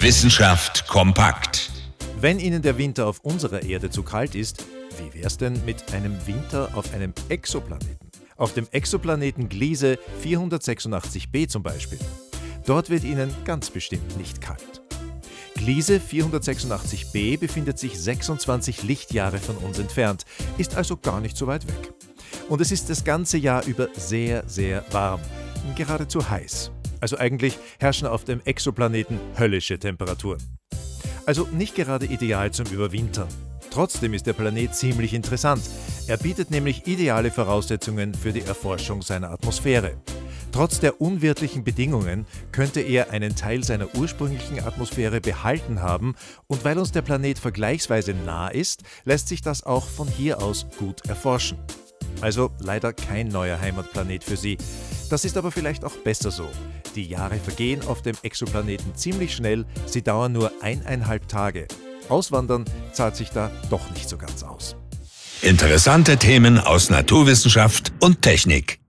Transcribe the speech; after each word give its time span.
Wissenschaft 0.00 0.86
kompakt. 0.86 1.72
Wenn 2.20 2.38
Ihnen 2.38 2.62
der 2.62 2.78
Winter 2.78 3.08
auf 3.08 3.18
unserer 3.24 3.64
Erde 3.64 3.90
zu 3.90 4.04
kalt 4.04 4.36
ist, 4.36 4.64
wie 4.96 5.20
wär's 5.20 5.38
denn 5.38 5.64
mit 5.64 5.92
einem 5.92 6.24
Winter 6.24 6.70
auf 6.74 6.94
einem 6.94 7.12
Exoplaneten? 7.28 8.08
Auf 8.36 8.54
dem 8.54 8.68
Exoplaneten 8.70 9.48
Gliese 9.48 9.98
486b 10.24 11.48
zum 11.48 11.64
Beispiel. 11.64 11.98
Dort 12.64 12.90
wird 12.90 13.02
Ihnen 13.02 13.34
ganz 13.44 13.70
bestimmt 13.70 14.16
nicht 14.16 14.40
kalt. 14.40 14.82
Gliese 15.56 15.98
486b 15.98 17.36
befindet 17.36 17.80
sich 17.80 17.98
26 17.98 18.84
Lichtjahre 18.84 19.38
von 19.38 19.56
uns 19.56 19.80
entfernt, 19.80 20.24
ist 20.58 20.76
also 20.76 20.96
gar 20.96 21.20
nicht 21.20 21.36
so 21.36 21.48
weit 21.48 21.66
weg. 21.66 21.92
Und 22.48 22.60
es 22.60 22.70
ist 22.70 22.88
das 22.88 23.02
ganze 23.02 23.36
Jahr 23.36 23.64
über 23.64 23.88
sehr, 23.96 24.44
sehr 24.46 24.84
warm, 24.92 25.20
geradezu 25.74 26.30
heiß. 26.30 26.70
Also 27.00 27.18
eigentlich 27.18 27.58
herrschen 27.78 28.06
auf 28.06 28.24
dem 28.24 28.40
Exoplaneten 28.44 29.18
höllische 29.38 29.78
Temperaturen. 29.78 30.42
Also 31.26 31.46
nicht 31.52 31.74
gerade 31.74 32.06
ideal 32.06 32.50
zum 32.52 32.66
Überwintern. 32.66 33.28
Trotzdem 33.70 34.14
ist 34.14 34.26
der 34.26 34.32
Planet 34.32 34.74
ziemlich 34.74 35.12
interessant. 35.12 35.62
Er 36.06 36.16
bietet 36.16 36.50
nämlich 36.50 36.86
ideale 36.86 37.30
Voraussetzungen 37.30 38.14
für 38.14 38.32
die 38.32 38.40
Erforschung 38.40 39.02
seiner 39.02 39.30
Atmosphäre. 39.30 39.92
Trotz 40.52 40.80
der 40.80 41.00
unwirtlichen 41.00 41.62
Bedingungen 41.64 42.26
könnte 42.52 42.80
er 42.80 43.10
einen 43.10 43.36
Teil 43.36 43.62
seiner 43.62 43.94
ursprünglichen 43.94 44.60
Atmosphäre 44.60 45.20
behalten 45.20 45.82
haben 45.82 46.14
und 46.46 46.64
weil 46.64 46.78
uns 46.78 46.90
der 46.92 47.02
Planet 47.02 47.38
vergleichsweise 47.38 48.14
nah 48.14 48.48
ist, 48.48 48.82
lässt 49.04 49.28
sich 49.28 49.42
das 49.42 49.64
auch 49.64 49.86
von 49.86 50.08
hier 50.08 50.42
aus 50.42 50.66
gut 50.78 51.06
erforschen. 51.06 51.58
Also 52.20 52.50
leider 52.58 52.92
kein 52.92 53.28
neuer 53.28 53.60
Heimatplanet 53.60 54.24
für 54.24 54.36
Sie. 54.36 54.56
Das 55.10 55.24
ist 55.24 55.36
aber 55.36 55.52
vielleicht 55.52 55.84
auch 55.84 55.96
besser 55.98 56.30
so. 56.30 56.48
Die 56.98 57.06
Jahre 57.06 57.38
vergehen 57.38 57.80
auf 57.86 58.02
dem 58.02 58.16
Exoplaneten 58.22 58.96
ziemlich 58.96 59.32
schnell, 59.32 59.64
sie 59.86 60.02
dauern 60.02 60.32
nur 60.32 60.50
eineinhalb 60.62 61.28
Tage. 61.28 61.68
Auswandern 62.08 62.64
zahlt 62.92 63.14
sich 63.14 63.30
da 63.30 63.52
doch 63.70 63.88
nicht 63.92 64.08
so 64.08 64.18
ganz 64.18 64.42
aus. 64.42 64.74
Interessante 65.40 66.16
Themen 66.16 66.58
aus 66.58 66.90
Naturwissenschaft 66.90 67.92
und 68.00 68.22
Technik. 68.22 68.80